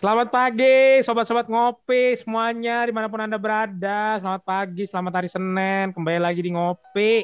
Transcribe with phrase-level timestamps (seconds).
[0.00, 4.16] Selamat pagi, sobat-sobat ngopi semuanya di mana pun anda berada.
[4.16, 5.92] Selamat pagi, selamat hari Senin.
[5.92, 7.20] Kembali lagi di ngopi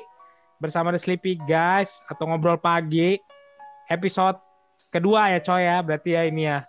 [0.61, 3.17] bersama The Sleepy Guys atau ngobrol pagi.
[3.89, 4.37] Episode
[4.93, 6.69] kedua ya coy ya, berarti ya ini ya.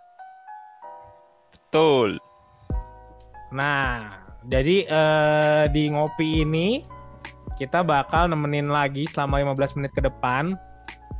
[1.52, 2.16] Betul.
[3.52, 4.08] Nah,
[4.48, 6.88] jadi eh, di ngopi ini
[7.60, 10.56] kita bakal nemenin lagi selama 15 menit ke depan.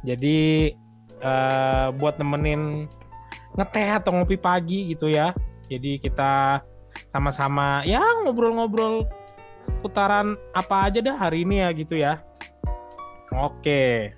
[0.01, 0.73] Jadi
[1.21, 2.89] eh, buat nemenin
[3.59, 5.35] ngeteh atau ngopi pagi gitu ya.
[5.67, 6.63] Jadi kita
[7.11, 9.05] sama-sama ya ngobrol-ngobrol
[9.85, 12.23] putaran apa aja dah hari ini ya gitu ya.
[13.35, 14.15] Oke.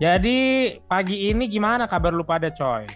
[0.00, 0.38] Jadi
[0.88, 2.88] pagi ini gimana kabar lu pada coy?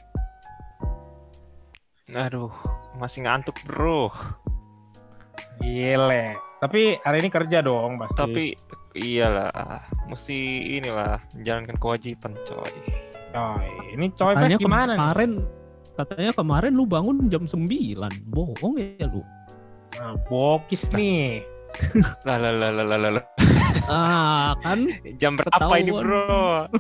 [2.15, 2.53] Aduh,
[2.97, 4.09] masih ngantuk bro.
[5.61, 6.39] Gile.
[6.65, 8.17] Tapi hari ini kerja dong pasti.
[8.17, 8.45] Tapi
[8.97, 10.39] iyalah, mesti
[10.81, 12.73] inilah menjalankan kewajiban coy.
[13.35, 14.99] Coy, ini coy Katanya gimana nih?
[15.03, 15.31] kemarin
[15.99, 17.67] katanya kemarin lu bangun jam 9.
[18.31, 19.27] Bohong ya lu.
[19.99, 21.43] Nah, bokis nih.
[22.27, 23.25] Lah lah lah lah lah lah.
[23.91, 24.87] Ah, kan
[25.19, 26.07] Jam berapa ini Ketahuan.
[26.07, 26.71] bro?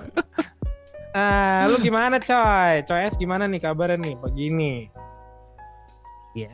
[1.10, 2.86] Ah, lu gimana coy?
[2.86, 4.74] Coy S gimana nih kabarnya nih pagi ini?
[6.34, 6.50] ya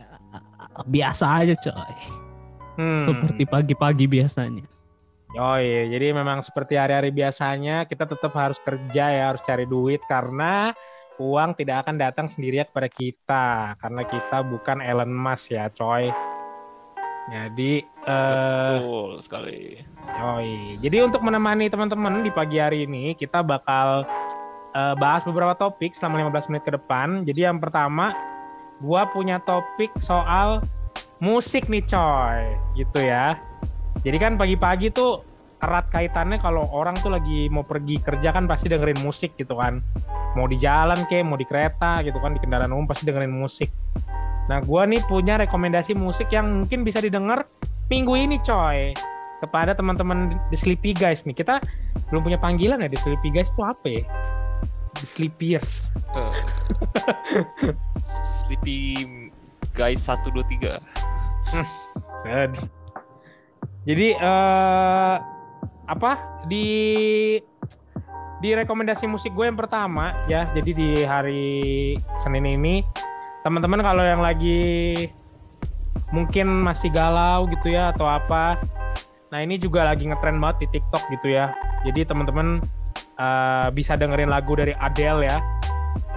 [0.88, 1.94] biasa aja coy.
[2.80, 3.04] Hmm.
[3.04, 4.64] Seperti pagi-pagi biasanya.
[5.30, 10.74] Yoi, jadi memang seperti hari-hari biasanya kita tetap harus kerja ya, harus cari duit karena
[11.22, 13.46] uang tidak akan datang sendirian kepada kita
[13.78, 16.10] karena kita bukan Elon Musk ya, coy.
[17.30, 19.78] Jadi eh Betul sekali.
[20.18, 20.82] Yoi.
[20.82, 24.02] Jadi untuk menemani teman-teman di pagi hari ini kita bakal
[24.74, 27.22] eh, bahas beberapa topik selama 15 menit ke depan.
[27.22, 28.18] Jadi yang pertama,
[28.82, 30.58] gua punya topik soal
[31.22, 32.40] musik nih coy,
[32.74, 33.38] gitu ya.
[34.00, 35.24] Jadi kan pagi-pagi tuh
[35.60, 39.84] erat kaitannya kalau orang tuh lagi mau pergi kerja kan pasti dengerin musik gitu kan.
[40.38, 43.68] Mau di jalan ke, mau di kereta gitu kan, di kendaraan umum pasti dengerin musik.
[44.48, 47.46] Nah, gua nih punya rekomendasi musik yang mungkin bisa didengar
[47.92, 48.96] minggu ini coy
[49.44, 51.36] kepada teman-teman The Sleepy Guys nih.
[51.36, 51.60] Kita
[52.08, 54.02] belum punya panggilan ya The Sleepy Guys itu apa ya?
[54.98, 55.92] The Sleepyers.
[56.16, 56.34] Eh,
[58.48, 58.78] Sleepy
[59.74, 60.82] guys 1 2 3.
[62.26, 62.79] Sedih.
[63.88, 65.16] Jadi eh
[65.90, 66.12] apa
[66.46, 66.68] di
[68.40, 70.48] di rekomendasi musik gue yang pertama ya.
[70.56, 72.84] Jadi di hari Senin ini
[73.44, 75.08] teman-teman kalau yang lagi
[76.10, 78.58] mungkin masih galau gitu ya atau apa.
[79.30, 81.54] Nah, ini juga lagi ngetren banget di TikTok gitu ya.
[81.86, 82.58] Jadi teman-teman
[83.16, 85.38] eh, bisa dengerin lagu dari Adele ya.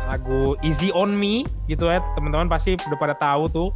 [0.10, 2.02] Lagu Easy on Me gitu ya.
[2.18, 3.70] Teman-teman pasti udah pada tahu tuh.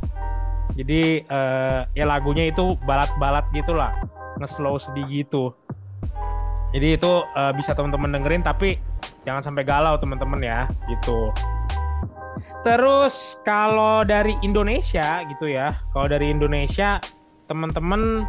[0.76, 3.94] Jadi eh, ya lagunya itu balat-balat gitulah,
[4.42, 5.54] nge-slow sedih gitu.
[6.76, 8.76] Jadi itu eh, bisa teman-teman dengerin tapi
[9.24, 11.32] jangan sampai galau teman-teman ya, gitu.
[12.68, 17.00] Terus kalau dari Indonesia gitu ya, kalau dari Indonesia
[17.48, 18.28] teman-teman,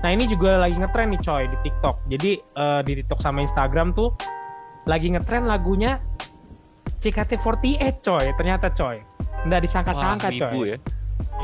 [0.00, 1.96] nah ini juga lagi ngetren nih coy di TikTok.
[2.08, 4.08] Jadi eh, di TikTok sama Instagram tuh
[4.88, 6.00] lagi ngetren lagunya
[7.04, 9.04] CKT48 coy, ternyata coy.
[9.44, 10.72] Nggak disangka-sangka coy.
[10.72, 10.76] ya.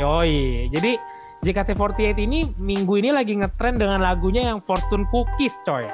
[0.00, 0.96] Yoi, jadi
[1.44, 5.84] JKT48 ini minggu ini lagi ngetren dengan lagunya yang Fortune Cookies, coy.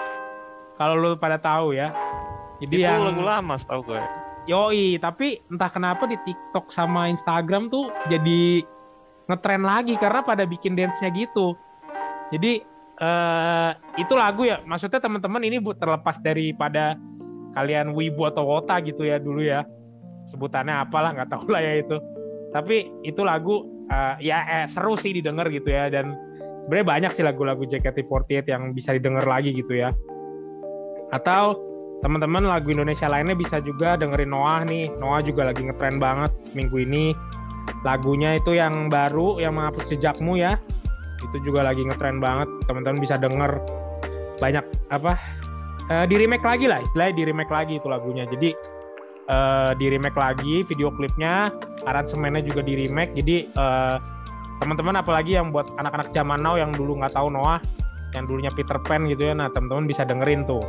[0.78, 1.90] Kalau lu pada tahu ya.
[2.62, 3.98] Jadi Itu yang lagu lama setahu gue.
[4.46, 8.62] Yoi, tapi entah kenapa di TikTok sama Instagram tuh jadi
[9.26, 11.58] ngetren lagi karena pada bikin dance-nya gitu.
[12.30, 12.62] Jadi
[12.96, 16.94] eh itu lagu ya, maksudnya teman-teman ini bu terlepas daripada
[17.58, 19.66] kalian wibu atau wota gitu ya dulu ya.
[20.30, 21.98] Sebutannya apalah nggak tahu lah ya itu.
[22.54, 26.14] Tapi itu lagu eh, ya eh, seru sih didengar gitu ya dan
[26.66, 29.94] sebenarnya banyak sih lagu-lagu JKT48 yang bisa didengar lagi gitu ya.
[31.14, 31.62] Atau
[32.02, 34.90] teman-teman lagu Indonesia lainnya bisa juga dengerin Noah nih.
[34.98, 37.14] Noah juga lagi ngetren banget minggu ini.
[37.86, 40.58] Lagunya itu yang baru yang menghapus jejakmu ya.
[41.22, 42.50] Itu juga lagi ngetren banget.
[42.66, 43.62] Teman-teman bisa denger
[44.42, 45.16] banyak apa
[45.88, 48.26] eh, di remake lagi lah istilahnya di remake lagi itu lagunya.
[48.26, 48.50] Jadi
[49.26, 51.50] eh, di remake lagi video klipnya,
[51.86, 53.14] aransemennya juga di remake.
[53.18, 53.96] Jadi eh,
[54.62, 57.60] teman-teman apalagi yang buat anak-anak zaman now yang dulu nggak tahu Noah,
[58.16, 59.34] yang dulunya Peter Pan gitu ya.
[59.36, 60.62] Nah teman-teman bisa dengerin tuh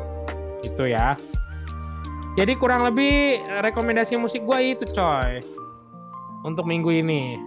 [0.66, 1.16] itu ya.
[2.38, 5.42] Jadi kurang lebih eh, rekomendasi musik gue itu coy
[6.46, 7.38] untuk minggu ini.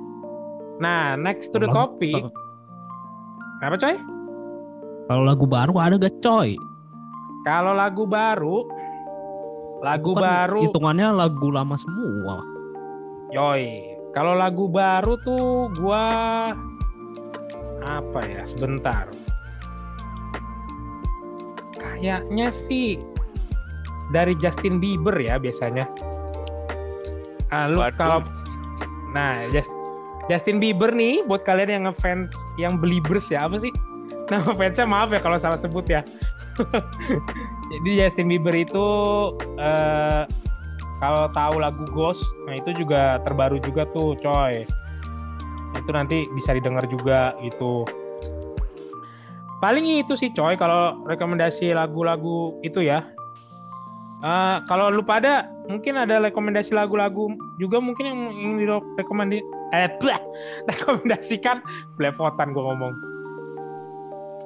[0.82, 2.26] Nah next to the topic,
[3.60, 3.94] apa coy?
[5.10, 6.54] Kalau lagu baru ada gak coy?
[7.42, 8.62] Kalau lagu baru,
[9.80, 12.44] lagu kan baru, Hitungannya lagu lama semua.
[13.32, 13.96] yoi.
[14.10, 16.04] Kalau lagu baru tuh gua
[17.86, 18.42] apa ya?
[18.50, 19.06] Sebentar.
[21.78, 22.98] Kayaknya sih
[24.10, 25.86] dari Justin Bieber ya biasanya.
[27.54, 28.22] Ah, lu kalau
[29.10, 29.42] Nah,
[30.30, 33.74] Justin Bieber nih buat kalian yang ngefans yang Beliebers ya apa sih?
[34.30, 36.06] Nama fansnya maaf ya kalau salah sebut ya.
[37.72, 38.86] Jadi Justin Bieber itu
[39.58, 40.22] eh,
[41.00, 44.68] kalau tahu lagu Ghost, nah itu juga terbaru juga tuh, coy.
[45.78, 47.88] Itu nanti bisa didengar juga gitu.
[49.60, 53.04] Paling itu sih coy kalau rekomendasi lagu-lagu itu ya.
[54.20, 59.40] Eh, kalau lu pada mungkin ada rekomendasi lagu-lagu juga mungkin yang ingin direkomendasi
[59.70, 60.20] eh blah,
[60.68, 61.64] rekomendasikan
[61.96, 62.94] belepotan gue ngomong.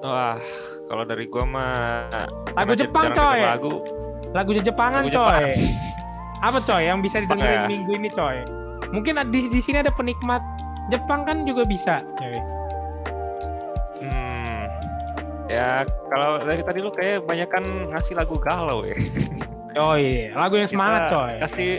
[0.04, 0.36] Wah,
[0.84, 2.06] kalau dari gua mah
[2.54, 3.40] Lagu Jepang, coy.
[3.40, 3.72] Lagu
[4.34, 5.42] Lagu Jepangan Lagu coy.
[5.54, 6.42] Jepang.
[6.44, 7.68] Apa coy yang bisa didengerin ya?
[7.70, 8.36] minggu ini coy?
[8.92, 10.42] Mungkin di di sini ada penikmat
[10.92, 12.36] Jepang kan juga bisa, coy.
[14.04, 14.62] hmm,
[15.48, 18.98] ya kalau dari tadi lu kayak banyak kan ngasih lagu galau ya.
[19.74, 21.32] Coy, lagu yang semangat Kita coy.
[21.40, 21.70] Kasih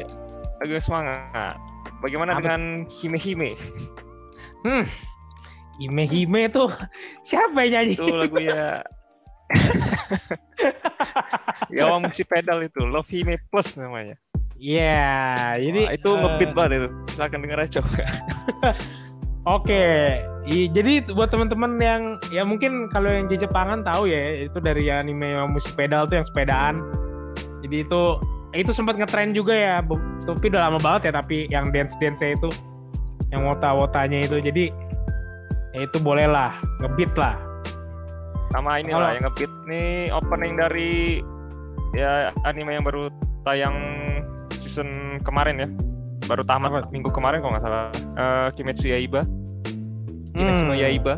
[0.60, 1.56] lagu yang semangat.
[2.04, 2.40] Bagaimana Apa?
[2.42, 3.51] dengan Hime Hime?
[4.66, 4.84] Hmm.
[5.80, 6.74] Hime Hime tuh
[7.24, 7.96] siapa yang nyanyi?
[7.96, 8.36] Itu lagu
[11.69, 14.18] ya Yawa musik pedal itu Love Hime Plus namanya.
[14.56, 16.88] Iya, jadi Wah, itu eh, ngebeat banget itu.
[17.12, 17.80] Silakan denger aja.
[19.45, 20.18] Oke,
[20.50, 24.89] I- jadi buat teman-teman yang ya mungkin kalau yang di Jepangan tahu ya itu dari
[24.89, 26.81] anime yang musik pedal tuh yang sepedaan.
[27.62, 28.01] Jadi itu
[28.56, 29.83] itu sempat ngetren juga ya,
[30.25, 32.50] tapi udah lama banget ya tapi yang dance dance itu
[33.30, 34.71] yang wota-wotanya itu jadi
[35.75, 37.36] ya itu boleh lah ngebeat lah.
[38.53, 41.19] Sama ini lah yang ngebeat nih opening dari
[41.94, 43.09] ya anime yang baru
[43.44, 43.75] tayang
[44.57, 45.69] season kemarin ya.
[46.25, 46.80] Baru tamat Apa?
[46.89, 47.89] minggu kemarin kalau nggak salah.
[47.94, 49.21] Eh, Kimetsu Yaiba.
[50.33, 50.81] Kimetsu no Hmm.
[50.81, 51.15] Yaiba.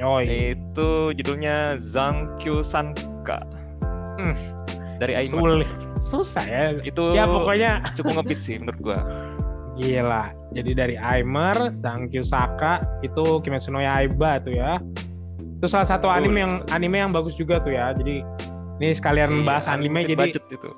[0.00, 0.56] Yoi.
[0.56, 3.38] Itu judulnya Zankyu Sanka.
[4.18, 4.34] Hmm.
[4.98, 5.38] Dari Aiman.
[5.38, 5.70] Sulit.
[6.10, 6.64] Susah ya.
[6.74, 8.98] Itu Ya pokoknya cukup ngebeat sih menurut gua.
[9.78, 10.34] Gila.
[10.52, 14.76] Jadi dari Aimer, Sangkyu Saka, itu Kimetsu no Yaiba tuh ya.
[15.62, 17.94] Itu salah satu Betul anime yang anime yang bagus juga tuh ya.
[17.94, 18.26] Jadi
[18.82, 20.70] ini sekalian Iya, bahas anime jadi budget itu.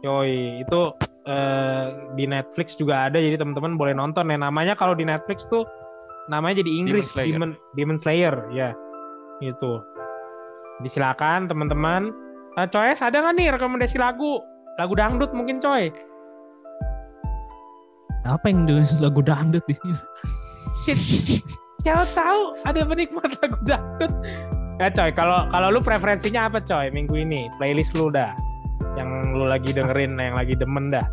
[0.00, 0.80] yoi itu
[1.28, 1.84] eh,
[2.16, 4.40] di Netflix juga ada jadi teman-teman boleh nonton ya.
[4.40, 5.68] Namanya kalau di Netflix tuh
[6.32, 7.36] namanya jadi Inggris Slayer.
[7.36, 8.72] Demon Demon Slayer ya.
[9.44, 9.84] Itu.
[10.80, 12.08] Jadi silakan teman-teman.
[12.56, 14.40] Eh, Coy, ada nggak nih rekomendasi lagu?
[14.80, 15.92] Lagu dangdut mungkin Coy.
[18.24, 20.00] Apa yang dengan lagu dangdut di sini?
[21.82, 24.12] Siapa tahu ada penikmat lagu dangdut.
[24.78, 27.50] Ya coy, kalau kalau lu preferensinya apa coy minggu ini?
[27.58, 28.34] Playlist lu dah.
[28.94, 31.06] Yang lu lagi dengerin, yang lagi demen dah.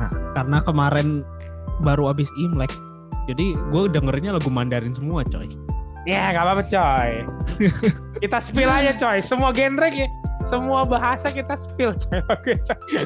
[0.00, 1.24] Nah, karena kemarin
[1.82, 2.70] baru abis Imlek,
[3.24, 5.48] jadi gue dengerinnya lagu Mandarin semua, coy.
[6.04, 7.10] Ya nggak apa-apa coy.
[8.22, 9.24] kita spill aja coy.
[9.24, 10.08] Semua genre ya,
[10.44, 12.20] semua bahasa kita spill coy.
[12.28, 13.00] Oke coy.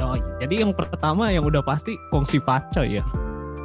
[0.00, 0.20] Coy.
[0.40, 3.04] Jadi yang pertama yang udah pasti Kongsi Pacoy ya.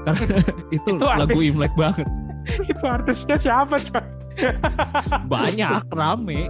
[0.08, 0.40] Karena
[0.76, 1.44] itu, Itu lagu artis.
[1.44, 2.08] Imlek banget.
[2.72, 4.06] Itu artisnya siapa coy?
[5.34, 6.48] Banyak, rame.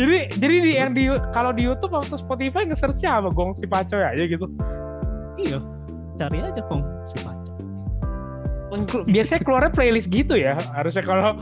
[0.00, 1.04] jadi jadi di, yang di
[1.36, 3.28] kalau di YouTube atau Spotify nge-search-nya apa?
[3.30, 4.48] Gong si Pacoy aja gitu.
[5.36, 5.60] Iya,
[6.16, 7.44] cari aja Kongsi Pacoy.
[9.04, 10.56] Biasanya keluarnya playlist gitu ya.
[10.72, 11.36] Harusnya kalau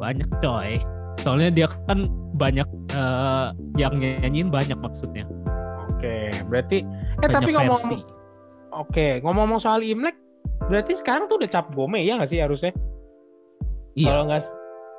[0.00, 0.80] Banyak coy.
[1.20, 2.08] Soalnya dia kan
[2.40, 2.64] banyak
[2.96, 3.46] eh,
[3.76, 5.28] yang nyanyiin banyak maksudnya.
[6.00, 6.16] Oke,
[6.48, 6.84] berarti eh
[7.20, 7.98] Banyak tapi ngomong versi.
[8.72, 10.16] Oke, ngomong-ngomong soal Imlek,
[10.64, 12.72] berarti sekarang tuh udah cap gome ya nggak sih harusnya?
[13.92, 14.48] Iya, Kalau nggak udah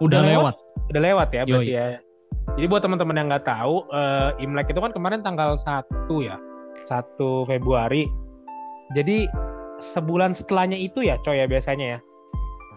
[0.06, 0.56] udah lewat.
[0.92, 1.80] udah lewat ya berarti Yoi.
[1.96, 2.00] ya.
[2.54, 6.36] Jadi buat teman-teman yang nggak tahu, eh, Imlek itu kan kemarin tanggal 1 ya,
[6.86, 8.06] 1 Februari.
[8.92, 9.26] Jadi
[9.80, 12.00] sebulan setelahnya itu ya, coy ya biasanya ya.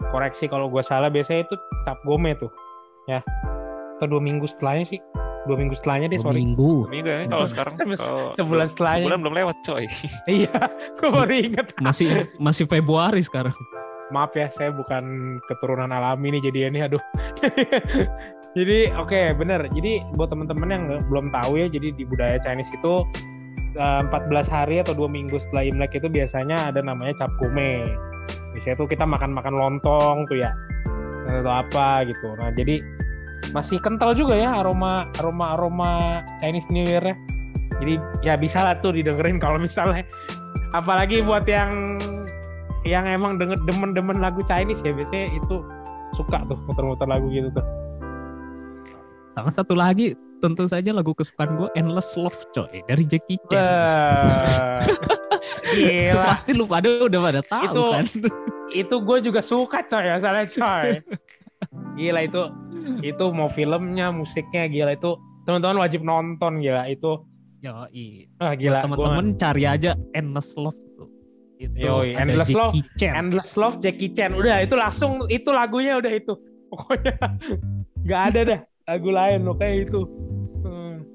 [0.09, 2.49] Koreksi kalau gue salah, biasanya itu cap gome tuh,
[3.05, 3.19] ya.
[3.99, 4.99] Atau dua minggu setelahnya sih,
[5.45, 6.39] dua minggu setelahnya deh, Dua sorry.
[6.41, 6.73] minggu.
[6.87, 9.03] Minggu ya kalau Se- sekarang se- kalau sebulan setelahnya.
[9.03, 9.85] Sebulan belum lewat coy.
[10.41, 10.57] Iya,
[10.95, 11.65] gue baru inget.
[11.77, 13.53] Masih masih Februari sekarang.
[14.05, 15.01] maaf ya saya bukan
[15.43, 17.01] keturunan alami nih jadiannya aduh
[18.53, 23.01] jadi oke bener jadi buat teman-teman yang belum tahu ya jadi di budaya Chinese itu
[23.73, 24.13] eh, 14
[24.45, 27.81] hari atau dua minggu setelah Imlek itu biasanya ada namanya cap gome
[28.53, 30.53] biasanya tuh kita makan-makan lontong tuh ya
[31.25, 32.79] atau apa gitu nah jadi
[33.55, 35.91] masih kental juga ya aroma aroma aroma
[36.43, 37.15] Chinese New Year nya
[37.79, 40.03] jadi ya bisa lah tuh didengerin kalau misalnya
[40.75, 41.95] apalagi buat yang
[42.83, 45.63] yang emang denger demen-demen lagu Chinese ya biasanya itu
[46.15, 47.65] suka tuh muter-muter lagu gitu tuh.
[49.35, 54.85] Sama satu lagi tentu saja lagu kesukaan gue Endless Love coy dari Jackie Chan.
[55.75, 58.05] Gila, pasti lu pada udah pada tahu Itu- kan.
[58.75, 60.89] itu gue juga suka coy asalnya coy.
[61.95, 62.41] Gila itu,
[63.01, 65.15] itu mau filmnya, musiknya gila itu
[65.45, 67.21] teman-teman wajib nonton gila itu
[67.65, 68.29] Yo, iya.
[68.37, 71.09] Ah gila, Teman-teman cari aja Endless Love tuh.
[71.57, 72.97] Itu Yoi, Endless Jackie Love.
[73.01, 73.13] Chan.
[73.17, 74.31] Endless Love Jackie Chan.
[74.37, 76.37] Udah itu langsung itu lagunya udah itu.
[76.69, 77.17] Pokoknya
[78.05, 80.01] nggak ada dah lagu lain loh kayak itu.
[80.61, 81.09] Hmm.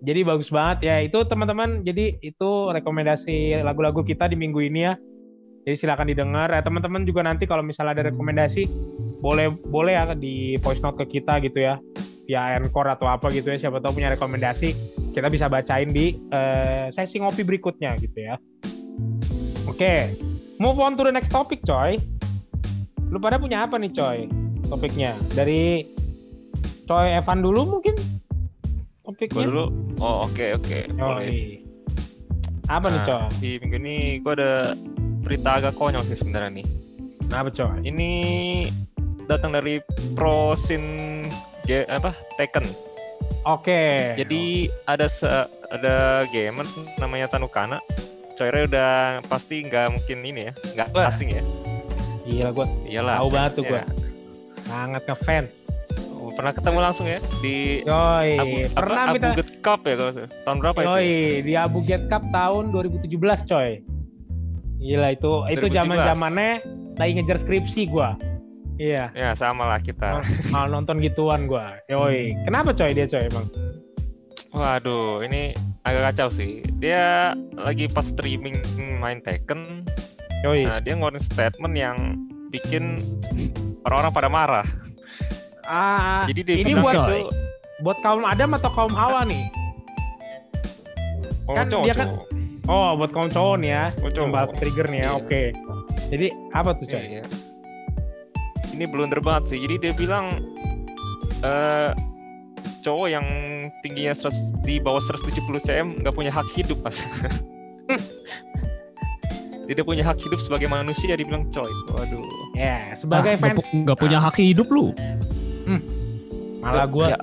[0.00, 0.96] Jadi bagus banget ya.
[1.04, 4.94] Itu teman-teman jadi itu rekomendasi lagu-lagu kita di minggu ini ya.
[5.68, 6.48] Jadi silakan didengar.
[6.48, 8.64] Ya, teman-teman juga nanti kalau misalnya ada rekomendasi
[9.20, 11.76] boleh boleh ya di voice note ke kita gitu ya.
[12.30, 13.58] Via Encore atau apa gitu ya.
[13.68, 14.72] Siapa tahu punya rekomendasi
[15.10, 18.38] kita bisa bacain di eh, sesi ngopi berikutnya gitu ya.
[19.66, 20.14] Oke,
[20.58, 21.98] move on to the next topic, coy.
[23.10, 24.30] Lu pada punya apa nih, coy?
[24.70, 25.82] Topiknya dari
[26.86, 27.94] coy Evan dulu mungkin
[29.02, 29.46] topiknya.
[29.50, 29.64] dulu.
[29.98, 30.78] Oh oke oke.
[30.94, 31.26] Boleh.
[31.26, 31.42] Yoi.
[32.70, 33.26] Apa nih, Nah, coy?
[33.42, 34.78] Di minggu ini gue ada
[35.26, 36.66] berita agak konyol sih sebenarnya nih.
[37.26, 37.78] Kenapa, coy?
[37.82, 38.10] Ini
[39.30, 39.78] datang dari
[40.12, 40.82] Pro Sin
[41.62, 42.66] Ge- apa Tekken.
[43.46, 44.12] Oke.
[44.18, 46.66] Jadi ada se- ada gamer
[46.98, 47.78] namanya Tanukana.
[48.34, 51.44] Coyre udah pasti nggak mungkin ini ya, nggak asing ya.
[52.24, 53.16] gila gua Iyalah.
[53.20, 53.70] Tahu banget tuh ya.
[53.70, 53.82] gua.
[54.64, 55.48] sangat ngefans.
[56.14, 59.94] Oh, Pernah ketemu langsung ya di Yoi, Abu, apa, pernah Abu kita Get Cup ya
[59.98, 60.12] kalau
[60.46, 60.88] tahun berapa itu?
[60.88, 63.10] Yoi, di Abu Get Cup tahun 2017,
[63.44, 63.70] coy.
[64.78, 65.76] Gila itu itu 2017.
[65.76, 66.50] zaman-zamannya
[66.96, 68.14] lagi ngejar skripsi gua.
[68.80, 69.12] Iya.
[69.12, 70.24] Ya sama lah kita.
[70.48, 71.76] Mau nonton gituan gua.
[71.92, 72.32] Yoi.
[72.48, 73.44] Kenapa coy dia coy emang?
[74.56, 75.52] Waduh, ini
[75.84, 76.64] agak kacau sih.
[76.80, 78.56] Dia lagi pas streaming
[78.98, 79.84] main Tekken,
[80.42, 80.64] Yoi.
[80.66, 81.96] nah dia ngeluarin statement yang
[82.48, 82.98] bikin
[83.84, 84.66] orang-orang pada marah.
[85.70, 87.30] Ah, Jadi dia ini buat itu,
[87.84, 89.44] buat kaum Adam atau kaum Hawa nih?
[91.46, 92.26] oh, kan cowok, dia kan- cowok.
[92.66, 93.84] Oh, buat kaum cowok nih ya.
[94.02, 94.58] Oh, cowok.
[94.58, 95.06] Trigger nih ya.
[95.06, 95.18] Iya.
[95.20, 95.42] Oke.
[96.10, 96.98] Jadi apa tuh coy?
[96.98, 97.24] Iya, iya.
[98.70, 99.58] Ini blunder banget sih.
[99.58, 100.42] Jadi dia bilang
[101.40, 101.90] eh
[102.80, 103.26] cowok yang
[103.80, 106.96] tingginya 100, di bawah 170 cm nggak punya hak hidup pas.
[109.62, 111.70] Tidak punya hak hidup sebagai manusia dibilang coy.
[111.88, 112.26] Waduh.
[112.52, 114.90] Ya, sebagai Ah, fans nggak punya hak hidup lu.
[116.60, 117.18] malah gua Ya,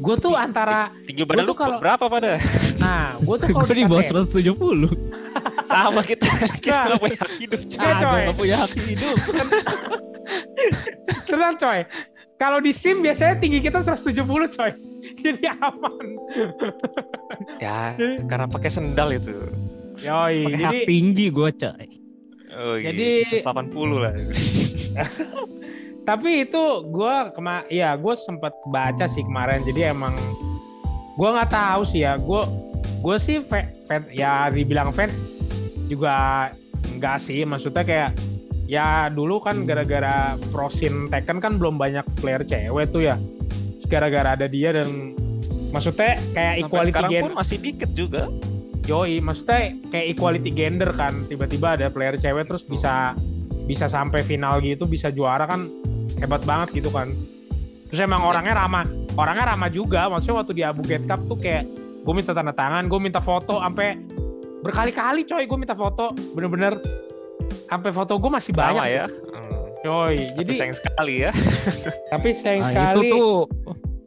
[0.00, 2.40] gua tuh antara tinggi badan Gua lu kalau- berapa pada?
[2.78, 4.88] nah, gua tuh kalau Gue di bawah dikasih 170.
[5.66, 6.24] Sama kita.
[6.64, 6.84] kita Nah.
[6.86, 7.60] nggak punya hak hidup.
[7.60, 7.76] coy.
[7.76, 8.00] Ah, coy.
[8.00, 9.16] gue nggak punya hak hidup.
[11.24, 11.80] Tenang coy.
[12.36, 14.16] Kalau di SIM biasanya tinggi kita 170
[14.50, 14.70] coy.
[15.24, 16.06] Jadi aman.
[17.56, 17.92] Ya,
[18.24, 19.32] karena pakai sendal itu.
[20.00, 21.84] Yoi, Pakai jadi tinggi gue coy.
[22.50, 24.12] Oh, Jadi- Jadi 180 lah.
[26.02, 30.16] tapi itu gua kema ya gue sempat baca sih kemarin jadi emang
[31.14, 32.42] gua nggak tahu sih ya gue
[32.98, 35.22] gue sih fa- fan- ya dibilang fans
[35.86, 36.48] juga
[36.90, 38.10] enggak sih maksudnya kayak
[38.70, 43.18] ya dulu kan gara-gara prosin Tekken kan belum banyak player cewek tuh ya.
[43.90, 45.18] Gara-gara ada dia dan
[45.74, 48.30] maksudnya kayak Sampai equality sekarang gender pun masih dikit juga.
[48.86, 53.18] Yoi, maksudnya kayak equality gender kan, tiba-tiba ada player cewek terus bisa
[53.66, 55.66] bisa sampai final gitu, bisa juara kan
[56.22, 57.10] hebat banget gitu kan.
[57.90, 58.86] Terus emang orangnya ramah,
[59.18, 60.06] orangnya ramah juga.
[60.06, 61.66] Maksudnya waktu di Abu Get Cup tuh kayak
[62.06, 63.98] gue minta tanda tangan, gue minta foto sampai
[64.62, 66.78] berkali-kali coy gue minta foto, bener-bener
[67.66, 68.86] sampai foto gue masih Lama banyak.
[68.88, 69.06] ya.
[69.06, 70.36] Hmm.
[70.36, 71.30] Jadi sayang sekali ya.
[72.12, 72.96] tapi sayang Nah, sekali.
[73.00, 73.32] itu tuh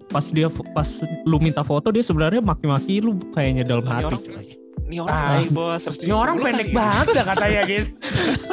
[0.06, 0.90] pas dia pas
[1.24, 4.46] lu minta foto dia sebenarnya maki-maki lu kayaknya dalam hati orang- coy.
[4.84, 6.76] Ini orang Ah, bawah 170 Ini orang pendek kali.
[6.76, 7.90] banget ya katanya gitu.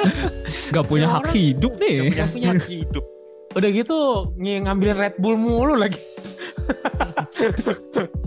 [0.73, 1.97] Gak punya hak orang- hidup nih.
[2.11, 3.05] Nggak punya, hak hidup.
[3.51, 3.97] Udah gitu
[4.33, 6.01] ng- ngambil Red Bull mulu lagi.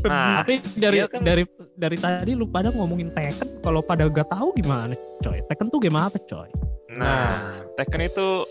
[0.03, 1.43] Nah, Tapi dari kan- dari
[1.83, 5.43] dari tadi lu pada ngomongin Tekken, kalau pada gak tahu gimana coy?
[5.43, 6.47] Tekken tuh game apa coy?
[6.95, 7.27] Nah,
[7.75, 8.47] Tekken itu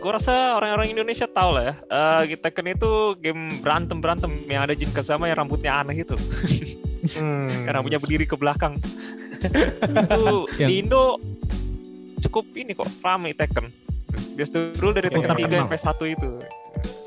[0.00, 1.74] gue rasa orang-orang Indonesia tahu lah ya.
[2.22, 6.14] Eh, Tekken itu game berantem berantem yang ada Jin Kazama yang rambutnya aneh itu,
[7.16, 7.48] Hmm.
[7.64, 8.76] yang rambutnya berdiri ke belakang.
[9.40, 11.16] itu Yang- di Indo
[12.20, 13.66] cukup ini kok rame Tekken.
[14.36, 15.60] Dia dulu dari Tekken 3 terkenal.
[15.66, 16.30] sampai 1 itu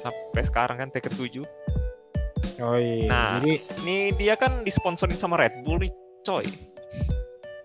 [0.02, 1.46] sampai sekarang kan Tekken 7.
[2.60, 3.08] Oh iya.
[3.08, 3.30] Nah.
[3.38, 5.92] Jadi Ini dia kan disponsorin sama Red Bull nih,
[6.22, 6.46] coy.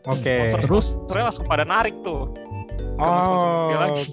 [0.04, 0.22] oke.
[0.22, 2.32] Sponsor Terus Soalnya langsung pada narik tuh.
[2.94, 3.68] Mau Oh, oke.
[3.68, 4.06] dia lagi.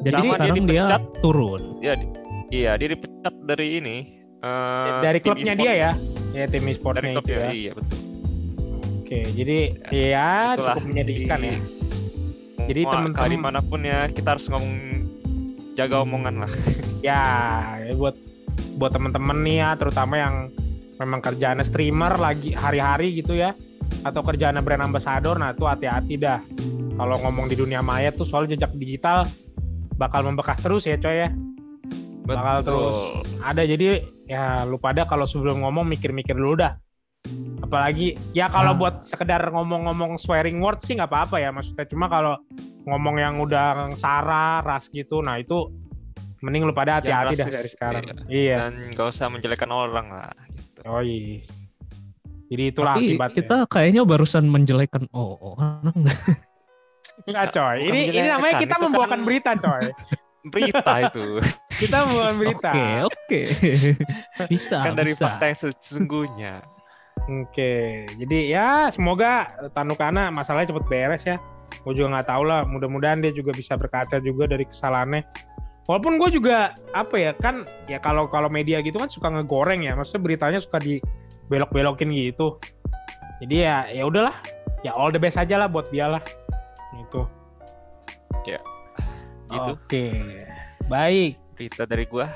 [0.00, 1.02] jadi Sama dia sekarang dia, dipecat.
[1.20, 1.62] turun.
[1.78, 2.10] Ya, di-
[2.50, 3.96] iya dia dipecat dari ini.
[4.38, 5.60] eh, Dari klubnya e-sport.
[5.60, 5.90] dia ya.
[6.32, 7.50] Ya tim e-sportnya Dari itu klubnya, ya.
[7.50, 7.98] iya betul.
[8.96, 11.58] Oke, jadi ya Itulah, cukup menyedihkan di- ya.
[12.64, 12.80] Jadi
[13.12, 14.74] kali di mana pun ya kita harus ngomong
[15.74, 16.52] jaga omongan lah.
[17.00, 17.20] Ya,
[17.84, 18.16] ya buat
[18.76, 20.34] buat teman-teman nih ya, terutama yang
[20.98, 23.54] memang kerjaannya streamer lagi hari-hari gitu ya
[24.02, 26.40] atau kerjaannya brand ambassador, nah tuh hati-hati dah.
[26.94, 29.26] Kalau ngomong di dunia maya tuh soal jejak digital
[29.94, 31.30] bakal membekas terus ya coy ya.
[32.24, 32.96] Bakal terus.
[33.42, 36.74] Ada jadi ya lu pada kalau sebelum ngomong mikir-mikir dulu dah.
[37.64, 38.78] apalagi ya kalau Ah.
[38.78, 42.36] buat sekedar ngomong-ngomong swearing word sih nggak apa-apa ya maksudnya cuma kalau
[42.84, 45.72] ngomong yang udah sara ras gitu nah itu
[46.44, 48.14] mending lu pada hati-hati dah dari sekarang iya.
[48.28, 50.30] iya Dan nggak usah menjelekkan orang lah.
[50.52, 50.80] Gitu.
[50.84, 51.40] oh iya
[52.52, 55.96] jadi itulah Tapi akibatnya kita kayaknya barusan menjelekan oh, orang.
[57.24, 59.84] Enggak coy Bukan ini ini namanya menjelekkan, kita itu membawakan kan- berita coy
[60.44, 61.26] Berita itu
[61.80, 63.40] kita membawakan berita Oke, oke.
[64.52, 65.24] bisa, kan dari bisa.
[65.26, 66.54] fakta yang sesungguhnya.
[67.24, 71.40] Oke, jadi ya semoga Tanukana masalahnya cepet beres ya.
[71.80, 72.68] Gue juga nggak tahu lah.
[72.68, 75.24] Mudah-mudahan dia juga bisa berkaca juga dari kesalahannya.
[75.84, 79.92] Walaupun gue juga apa ya kan ya kalau kalau media gitu kan suka ngegoreng ya.
[79.92, 82.56] Maksudnya beritanya suka dibelok-belokin gitu.
[83.44, 84.36] Jadi ya ya udahlah.
[84.84, 86.22] Ya all the best aja lah buat dia lah.
[86.96, 87.24] Gitu.
[89.54, 90.06] Gitu Oke.
[90.88, 91.36] Baik.
[91.54, 92.26] berita dari gua.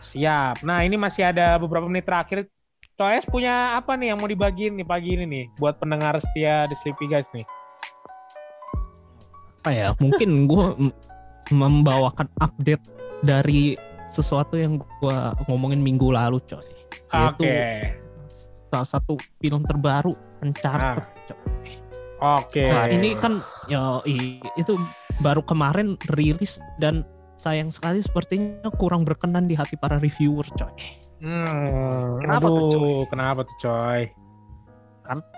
[0.00, 0.64] Siap.
[0.64, 2.48] Nah ini masih ada beberapa menit terakhir.
[2.96, 6.76] Coes punya apa nih yang mau dibagiin nih pagi ini nih buat pendengar setia The
[6.80, 7.44] Sleepy Guys nih?
[9.66, 10.94] apa ya mungkin gue
[11.48, 12.82] membawakan update
[13.20, 13.74] dari
[14.06, 16.62] sesuatu yang gue ngomongin minggu lalu coy
[17.06, 17.42] Oke.
[17.42, 17.46] Yaitu
[18.66, 21.38] salah satu film terbaru Uncharted coy.
[22.16, 22.64] Oke.
[22.66, 24.74] Nah, ini kan ya i- itu
[25.18, 30.72] baru kemarin rilis dan sayang sekali sepertinya kurang berkenan di hati para reviewer coy
[31.16, 34.02] Hmm, Kenapa tuh, aduh, kenapa tuh coy?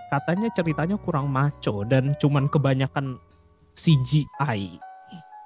[0.09, 3.21] katanya ceritanya kurang maco dan cuman kebanyakan
[3.71, 4.81] CGI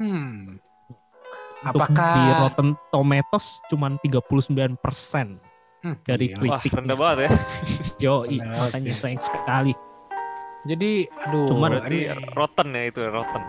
[0.04, 0.60] Hmm.
[1.64, 5.40] Untuk Apakah- di Rotten Tomatoes cuman 39%
[5.80, 6.28] Hmm, dari.
[6.38, 7.30] Wah kritik rendah banget ya.
[8.04, 9.00] Yo, Benar, makanya oke.
[9.00, 9.74] sayang sekali.
[10.64, 10.92] Jadi,
[11.22, 11.44] aduh.
[11.46, 13.42] Cuman- Berarti ini- rotten ya itu rotten.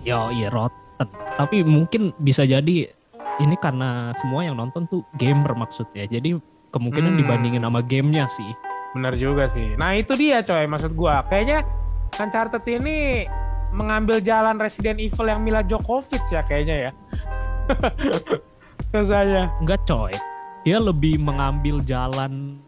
[0.00, 1.06] Yo, iya rotten.
[1.36, 2.90] Tapi mungkin bisa jadi
[3.36, 6.06] ini karena semua yang nonton tuh gamer maksudnya.
[6.06, 7.20] Jadi kemungkinan Hmm.
[7.20, 8.50] dibandingin sama gamenya sih.
[8.88, 9.76] bener juga sih.
[9.76, 11.20] Nah itu dia coy, maksud gua.
[11.22, 11.68] Kayaknya
[12.16, 13.28] Uncharted ini
[13.74, 16.92] mengambil jalan Resident Evil yang Mila Djokovic ya kayaknya ya.
[18.94, 19.50] Rasanya.
[19.60, 20.14] Enggak coy.
[20.66, 22.58] Dia lebih mengambil jalan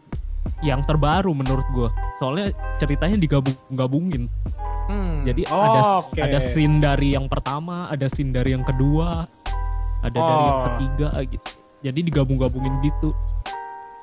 [0.63, 1.89] yang terbaru menurut gua.
[2.19, 4.27] Soalnya ceritanya digabung-gabungin.
[4.89, 5.21] Hmm.
[5.23, 6.17] Jadi oh, ada oke.
[6.19, 9.27] ada scene dari yang pertama, ada scene dari yang kedua,
[10.01, 10.65] ada dari yang Oh.
[10.73, 11.49] ketiga gitu.
[11.79, 13.15] Jadi digabung-gabungin gitu.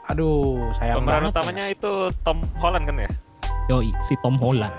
[0.07, 1.33] Aduh, sayang Pemeran banget.
[1.35, 1.93] utamanya itu
[2.23, 3.11] Tom Holland kan ya.
[3.67, 4.71] Yoi, si Tom Holland.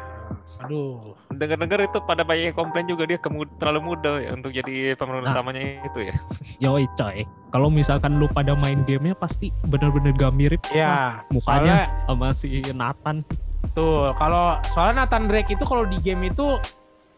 [0.59, 1.13] Aduh.
[1.29, 5.23] Dengar-dengar itu pada banyak yang komplain juga dia kemu- terlalu muda ya untuk jadi pemeran
[5.23, 5.31] Nah.
[5.31, 6.15] utamanya itu ya.
[6.63, 7.21] Yoi coy.
[7.47, 12.47] Kalau misalkan lu pada main gamenya pasti bener-bener gak mirip Ya, mukanya soalnya sama si
[12.69, 13.17] Nathan.
[13.63, 14.13] Betul.
[14.13, 16.57] Kalau soalnya Nathan Drake itu kalau di game itu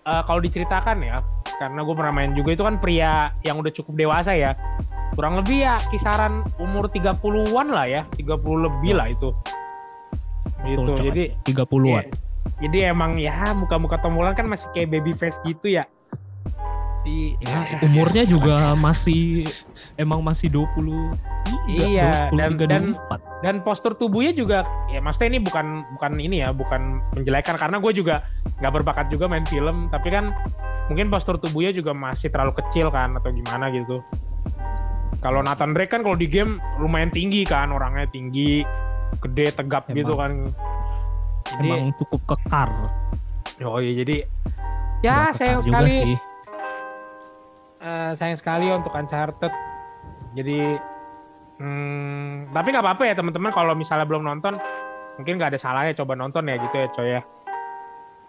[0.01, 1.19] eh, kalau diceritakan ya,
[1.55, 4.55] karena gue pernah main juga itu kan pria yang udah cukup dewasa ya.
[5.11, 8.29] Kurang lebih ya kisaran umur 30-an lah ya, 30
[8.61, 9.33] lebih lah itu.
[10.61, 10.79] Gitu.
[10.81, 11.05] Betul, coy.
[11.09, 12.05] Jadi 30-an.
[12.05, 12.11] ya,
[12.59, 15.87] jadi emang ya muka-muka Tom Holland kan masih kayak baby face gitu ya.
[16.99, 19.47] Di Ya, umurnya juga masih
[19.95, 21.15] emang masih 20
[21.65, 23.19] Iya, dan- 23, dan- 24.
[23.39, 27.91] dan postur tubuhnya juga ya maksudnya ini bukan bukan ini ya bukan menjelekan karena gue
[27.95, 28.27] juga
[28.59, 30.35] nggak berbakat juga main film tapi kan
[30.91, 34.03] mungkin postur tubuhnya juga masih terlalu kecil kan atau gimana gitu
[35.23, 38.67] kalau Nathan Drake kan kalau di game lumayan tinggi kan orangnya tinggi
[39.23, 39.97] gede tegap Emang.
[40.03, 40.31] gitu kan
[41.51, 42.69] jadi Emang cukup kekar.
[43.61, 44.15] oh iya jadi
[44.99, 46.15] Nggak ya kekar sayang sekali sih.
[47.79, 49.53] eh, sayang sekali untuk Uncharted.
[50.29, 50.59] Jadi,
[51.57, 54.59] hmm, tapi nggak apa-apa ya teman-teman kalau misalnya belum nonton,
[55.17, 57.21] mungkin nggak ada salahnya coba nonton ya gitu ya coy ya.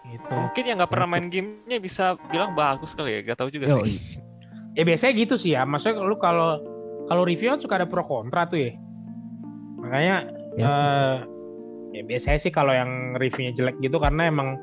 [0.01, 0.31] Gitu.
[0.31, 3.85] Mungkin yang nggak pernah main gamenya bisa bilang bagus kali ya, gak tahu juga Yoi.
[3.85, 4.17] sih.
[4.73, 5.61] Ya biasanya gitu sih ya.
[5.61, 6.57] Maksudnya lu kalau
[7.05, 8.71] kalau review kan suka ada pro kontra tuh ya.
[9.77, 10.15] Makanya
[10.51, 10.73] Yes.
[10.73, 11.15] eh,
[11.91, 14.55] ya biasanya sih kalau yang reviewnya jelek gitu karena emang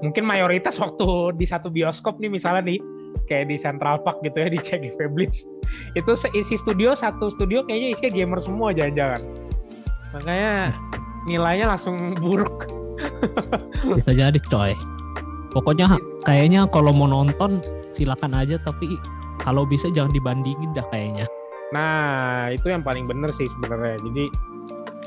[0.00, 2.80] mungkin mayoritas waktu di satu bioskop nih misalnya nih
[3.28, 5.44] kayak di Central Park gitu ya di CGV Blitz
[5.94, 9.22] itu isi studio satu studio kayaknya isinya gamer semua jangan-jangan
[10.10, 10.74] makanya
[11.28, 12.66] nilainya langsung buruk
[13.96, 14.76] Bisa jadi coy.
[15.50, 19.00] Pokoknya kayaknya kalau mau nonton silakan aja tapi
[19.40, 21.26] kalau bisa jangan dibandingin dah kayaknya.
[21.72, 23.96] Nah, itu yang paling bener sih sebenarnya.
[24.04, 24.24] Jadi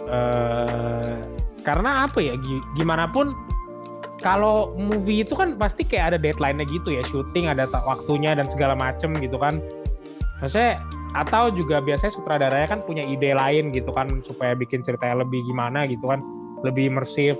[0.09, 1.15] eh
[1.63, 2.35] karena apa ya?
[2.39, 3.33] gi- Gimana pun
[4.23, 8.75] kalau movie itu kan pasti kayak ada deadline-nya gitu ya, syuting ada waktunya dan segala
[8.75, 9.59] macem gitu kan.
[10.39, 10.79] Maksudnya
[11.13, 15.87] atau juga biasanya sutradaranya kan punya ide lain gitu kan supaya bikin ceritanya lebih gimana
[15.87, 16.23] gitu kan,
[16.63, 17.35] lebih imersif.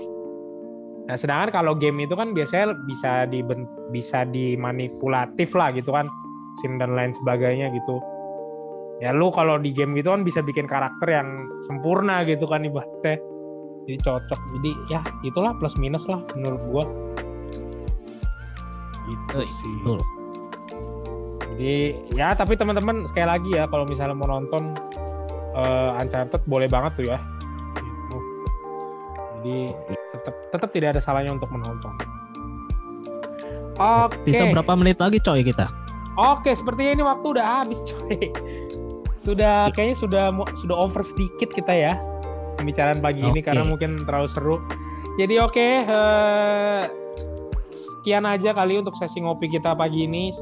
[1.04, 3.44] Nah, sedangkan kalau game itu kan biasanya bisa di
[3.92, 6.08] bisa dimanipulatif lah gitu kan,
[6.60, 8.00] scene dan lain sebagainya gitu
[9.02, 13.18] ya lu kalau di game gitu kan bisa bikin karakter yang sempurna gitu kan ibaratnya
[13.84, 16.84] jadi cocok jadi ya itulah plus minus lah menurut gua
[19.04, 19.98] gitu Eh, sih betul.
[21.54, 21.74] jadi
[22.14, 24.72] ya tapi teman-teman sekali lagi ya kalau misalnya mau nonton
[25.54, 27.18] eh, Uncharted boleh banget tuh ya
[27.74, 28.16] Gitu.
[29.38, 29.56] jadi
[30.14, 31.92] tetap tetap tidak ada salahnya untuk menonton
[33.76, 35.66] oke Sisa berapa menit lagi coy kita?
[36.14, 38.30] Oke, sepertinya ini waktu udah habis, coy.
[39.18, 41.98] Sudah kayaknya sudah sudah over sedikit kita ya
[42.64, 43.52] pembicaraan pagi ini Oke.
[43.52, 44.56] karena mungkin terlalu seru.
[45.20, 46.82] Jadi oke, eh,
[47.70, 50.32] sekian aja kali untuk sesi ngopi kita pagi ini.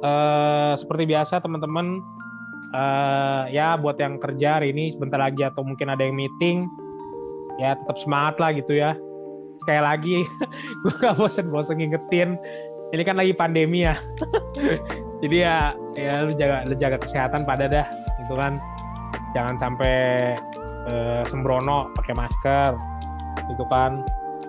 [0.00, 1.98] Eh, seperti biasa teman-teman,
[2.70, 6.70] eh, ya buat yang kerja hari ini sebentar lagi atau mungkin ada yang meeting,
[7.58, 8.94] ya tetap semangat lah gitu ya.
[9.66, 10.16] Sekali lagi,
[10.86, 12.38] gue gak bosen-bosen ngingetin.
[12.94, 13.98] Ini kan lagi pandemi ya
[15.22, 15.58] jadi ya
[15.98, 17.86] ya lu jaga lu jaga kesehatan pada dah
[18.22, 18.62] gitu kan
[19.34, 20.32] jangan sampai
[20.90, 22.72] eh, sembrono pakai masker
[23.46, 24.02] gitu kan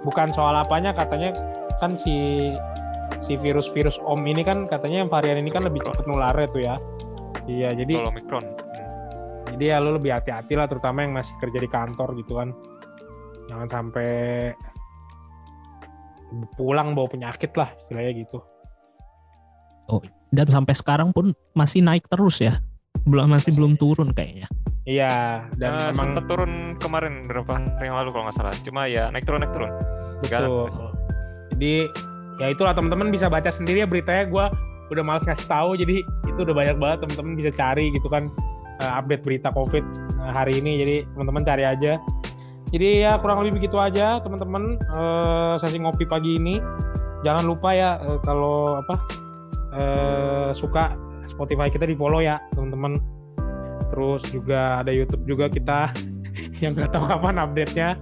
[0.06, 1.34] bukan soal apanya katanya
[1.78, 2.38] kan si
[3.26, 6.76] si virus-virus om ini kan katanya yang varian ini kan lebih cepat nularnya tuh ya
[7.46, 8.46] iya jadi Kalau Omicron.
[8.46, 8.88] Hmm.
[9.56, 12.50] jadi ya lu lebih hati-hati lah terutama yang masih kerja di kantor gitu kan
[13.48, 14.10] jangan sampai
[16.60, 18.40] pulang bawa penyakit lah istilahnya gitu
[20.28, 22.60] Dan sampai sekarang pun masih naik terus ya.
[23.08, 24.52] Belum masih belum turun kayaknya.
[24.88, 28.56] Iya dan Eh, memang sempat turun kemarin berapa hari yang lalu kalau nggak salah.
[28.64, 29.72] Cuma ya naik turun naik turun.
[30.24, 30.72] Betul.
[31.54, 31.74] Jadi
[32.40, 34.26] ya itulah teman-teman bisa baca sendiri ya beritanya.
[34.32, 34.46] Gue
[34.88, 36.00] udah males ngasih tahu jadi
[36.32, 38.32] itu udah banyak banget teman-teman bisa cari gitu kan
[38.80, 39.84] eh, update berita COVID
[40.24, 40.72] eh, hari ini.
[40.82, 42.00] Jadi teman-teman cari aja.
[42.68, 46.64] Jadi ya kurang lebih begitu aja teman-teman eh, sesi ngopi pagi ini.
[47.28, 48.96] Jangan lupa ya eh, kalau apa
[49.76, 50.96] eh, suka
[51.28, 53.17] Spotify kita di follow ya teman-teman.
[53.98, 55.90] Terus juga ada YouTube juga kita
[56.62, 57.98] yang nggak tahu kapan update-nya.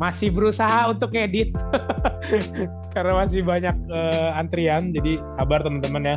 [0.00, 1.52] Masih berusaha untuk ngedit
[2.96, 6.16] karena masih banyak eh, antrian jadi sabar teman-teman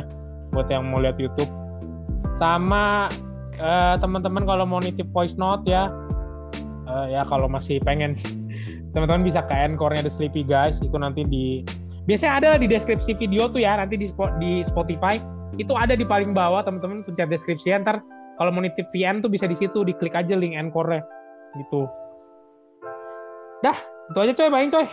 [0.56, 1.52] buat yang mau lihat YouTube.
[2.40, 3.12] Sama
[3.60, 5.92] eh, teman-teman kalau mau nitip voice note ya
[6.88, 8.16] eh, ya kalau masih pengen
[8.96, 11.60] teman-teman bisa ke encore-nya The Sleepy Guys itu nanti di
[12.08, 14.08] biasanya ada di deskripsi video tuh ya nanti di
[14.40, 15.20] di Spotify.
[15.60, 18.00] Itu ada di paling bawah teman-teman pencet deskripsi ntar
[18.42, 21.06] kalau mau nitip VN tuh bisa di situ diklik aja link encore-nya
[21.54, 21.86] gitu
[23.62, 23.78] dah
[24.10, 24.86] itu aja coy baik coy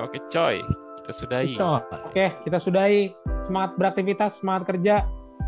[0.00, 0.60] Oke coy,
[1.00, 1.56] kita sudahi.
[1.56, 1.80] Coy.
[2.12, 3.12] Oke, kita sudahi.
[3.48, 5.04] Semangat beraktivitas, semangat kerja.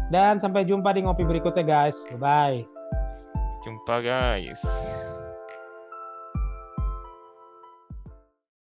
[0.08, 1.96] Dan sampai jumpa di ngopi berikutnya guys.
[2.16, 2.64] Bye.
[3.64, 4.60] Jumpa guys.